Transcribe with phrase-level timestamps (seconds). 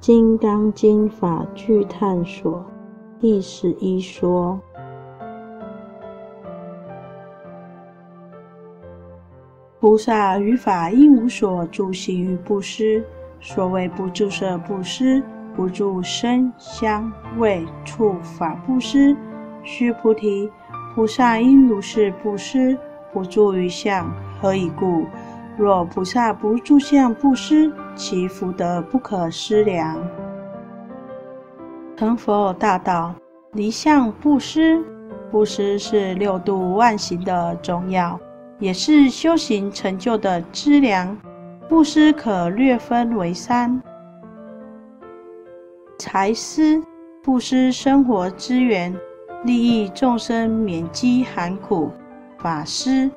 [0.00, 2.64] 金刚经法句探索
[3.20, 4.58] 第十一说：
[9.78, 13.04] 菩萨于法应无所住行于布施。
[13.40, 15.22] 所谓不住色布施，
[15.54, 19.14] 不住声香味触法布施。
[19.62, 20.50] 须菩提，
[20.94, 22.74] 菩萨应如是布施，
[23.12, 24.10] 不住于相。
[24.40, 25.04] 何以故？
[25.58, 29.94] 若菩萨不住相布施，其福德不可思量。
[31.98, 33.14] 成佛大道，
[33.52, 34.82] 离相布施。
[35.30, 38.18] 布施是六度万行的重要，
[38.58, 41.14] 也是修行成就的资粮。
[41.68, 43.80] 布施可略分为三：
[45.98, 46.82] 财施，
[47.22, 48.96] 布施生活资源，
[49.44, 51.90] 利益众生免饥寒苦；
[52.38, 53.10] 法施，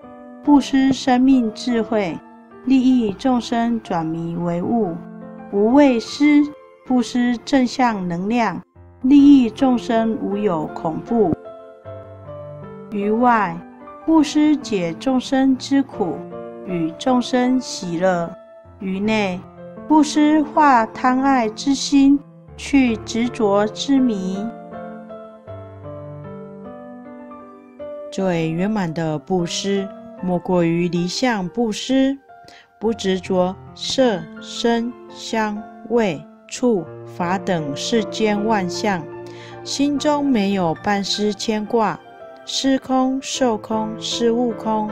[0.44, 2.20] 布施生命智慧。
[2.66, 4.96] 利益众生转迷为悟，
[5.52, 6.42] 无畏施
[6.86, 8.62] 布施正向能量，
[9.02, 11.34] 利益众生无有恐怖。
[12.90, 13.58] 于外
[14.06, 16.16] 布施解众生之苦，
[16.66, 18.30] 与众生喜乐；
[18.80, 19.38] 于内
[19.86, 22.18] 布施化贪爱之心，
[22.56, 24.38] 去执着之迷。
[28.10, 29.86] 最圆满的布施，
[30.22, 32.18] 莫过于离相布施。
[32.84, 39.02] 不执着色、声、香、味、触、法等世间万象，
[39.64, 41.98] 心中没有半丝牵挂，
[42.46, 44.92] 思空、受空、是悟空，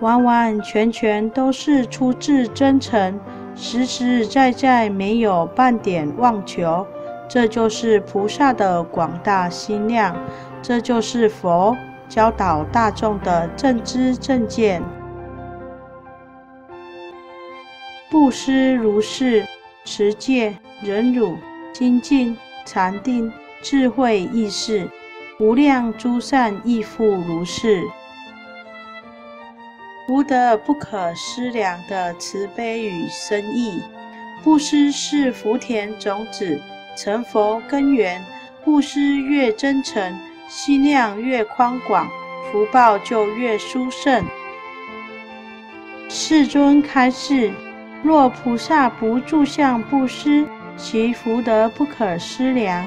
[0.00, 3.18] 完完全全都是出自真诚，
[3.54, 6.86] 实实在在没有半点妄求。
[7.26, 10.14] 这就是菩萨的广大心量，
[10.60, 11.74] 这就是佛
[12.06, 14.82] 教导大众的正知正见。
[18.10, 19.46] 布施如是，
[19.84, 21.38] 持戒、忍辱、
[21.72, 22.36] 精进、
[22.66, 24.88] 禅定、智慧、意识，
[25.38, 27.84] 无量诸善亦复如是。
[30.08, 33.80] 福德不可思量的慈悲与深意。
[34.42, 36.60] 布施是福田种子，
[36.96, 38.20] 成佛根源。
[38.64, 40.18] 布施越真诚，
[40.48, 42.10] 心量越宽广，
[42.50, 44.24] 福报就越殊胜。
[46.08, 47.52] 世尊开示。
[48.02, 50.46] 若菩萨不住相布施，
[50.76, 52.86] 其福德不可思量，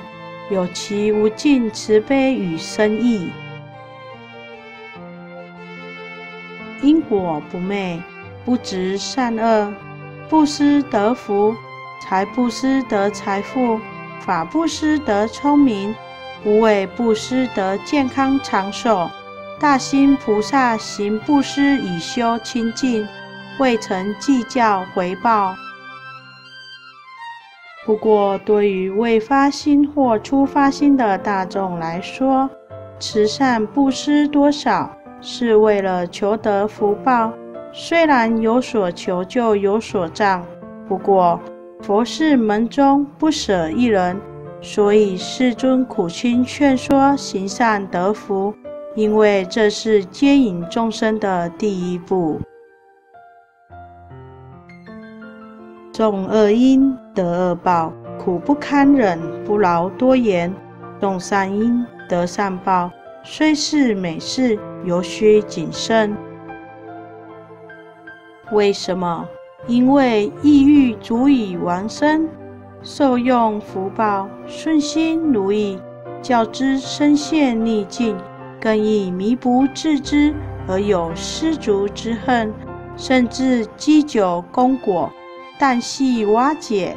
[0.50, 3.32] 有其无尽慈悲与深意。
[6.82, 8.02] 因果不昧，
[8.44, 9.72] 不执善恶，
[10.28, 11.56] 布施得福，
[12.02, 13.80] 财布施得财富，
[14.20, 15.96] 法布施得聪明，
[16.44, 19.10] 无畏布施得健康长寿。
[19.60, 23.08] 大心菩萨行布施以修清净。
[23.60, 25.56] 未曾计较回报。
[27.86, 32.50] 不过，对于未发心或初发心的大众来说，
[33.00, 37.34] 慈善布施多少是为了求得福报。
[37.74, 40.46] 虽然有所求就有所障，
[40.88, 41.40] 不过
[41.82, 44.20] 佛是门中不舍一人，
[44.62, 48.54] 所以世尊苦心劝说行善得福，
[48.96, 52.40] 因为这是接引众生的第一步。
[55.94, 60.52] 种恶因得恶报，苦不堪忍，不劳多言；
[61.00, 62.90] 种善因得善报，
[63.24, 66.18] 虽是美事，犹须谨慎。
[68.52, 69.24] 为什么？
[69.68, 72.28] 因为意欲足以完身，
[72.82, 75.80] 受用福报，顺心如意，
[76.24, 78.18] 较之身陷逆境，
[78.60, 80.34] 更易弥不自知，
[80.68, 82.52] 而有失足之恨，
[82.98, 85.12] 甚至积久功果。
[85.58, 86.96] 但系瓦解，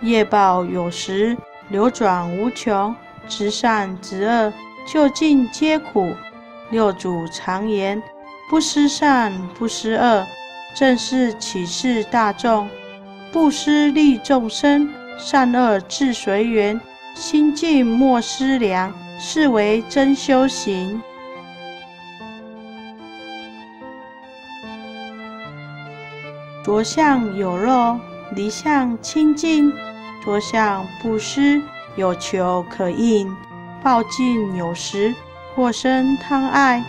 [0.00, 1.36] 业报有时
[1.68, 2.94] 流转无穷，
[3.28, 4.52] 执善执恶，
[4.86, 6.12] 究竟皆苦。
[6.70, 8.02] 六祖常言：
[8.48, 10.26] 不思善，不思恶，
[10.74, 12.68] 正是启示大众。
[13.32, 16.80] 不思利众生，善恶自随缘，
[17.14, 21.02] 心静莫思量，是为真修行。
[26.64, 28.00] 着相有肉，
[28.34, 29.70] 离相清净；
[30.24, 31.60] 着相不施，
[31.94, 33.28] 有求可应；
[33.82, 35.14] 报尽有时，
[35.54, 36.82] 或生贪爱，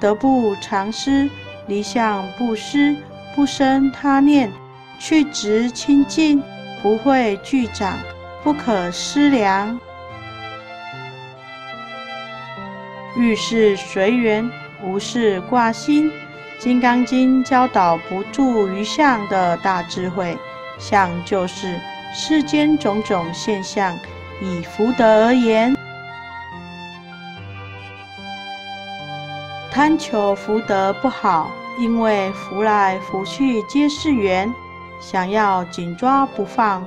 [0.00, 1.28] 得不偿失。
[1.66, 2.96] 离相不施，
[3.36, 4.50] 不生他念，
[4.98, 6.42] 去执清净，
[6.82, 7.98] 不会聚长，
[8.42, 9.78] 不可思量。
[13.14, 14.50] 遇事随缘，
[14.82, 16.10] 无事挂心。
[16.58, 20.36] 《金刚经》教导不住于相的大智慧，
[20.76, 21.78] 相就是
[22.12, 23.96] 世间种种现象。
[24.42, 25.76] 以福德而言，
[29.70, 34.52] 贪求福德不好，因为福来福去皆是缘，
[35.00, 36.84] 想要紧抓不放，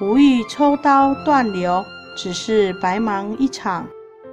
[0.00, 1.84] 无意抽刀断流，
[2.16, 3.86] 只是白忙一场。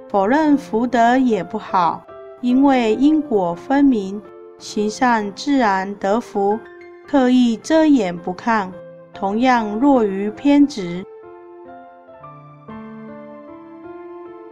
[0.08, 2.02] 否认福德也不好，
[2.40, 4.20] 因为因果分明。
[4.60, 6.60] 行善自然得福，
[7.08, 8.70] 刻意遮掩不看，
[9.14, 11.02] 同样弱于偏执。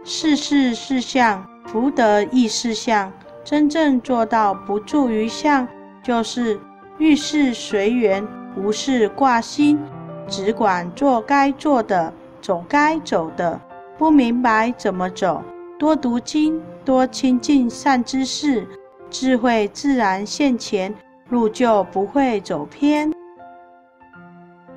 [0.03, 3.13] 事事是相，福德亦是相。
[3.43, 5.67] 真正做到不住于相，
[6.03, 6.59] 就是
[6.97, 8.27] 遇事随缘，
[8.57, 9.79] 无事挂心，
[10.27, 13.61] 只管做该做的，走该走的。
[13.97, 15.43] 不明白怎么走，
[15.77, 18.67] 多读经，多亲近善知识。
[19.09, 20.93] 智慧自然现前，
[21.29, 23.11] 路就不会走偏。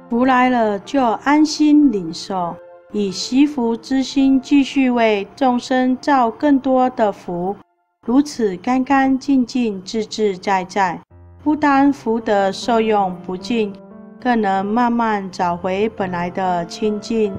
[0.09, 2.55] 福来了就安心领受，
[2.93, 7.57] 以惜福之心继续为众生造更多的福，
[8.07, 11.01] 如此干干净净、自自在在，
[11.43, 13.73] 不但福德受用不尽，
[14.21, 17.35] 更能慢慢找回本来的清净。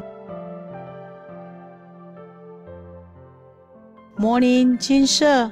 [4.15, 5.51] 摩尼金色。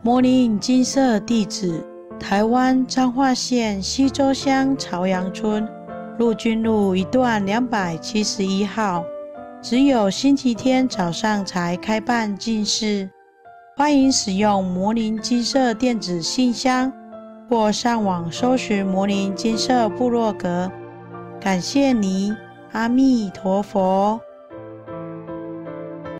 [0.00, 1.84] 摩尼金色地址：
[2.20, 5.68] 台湾彰化县西周乡朝阳村
[6.18, 9.04] 陆军路一段两百七十一号。
[9.60, 13.10] 只有星期天早上才开办进士。
[13.76, 16.92] 欢迎使用摩尼金色电子信箱，
[17.50, 20.70] 或上网搜寻摩尼金色部落格。
[21.40, 22.32] 感谢你，
[22.70, 24.20] 阿弥陀佛。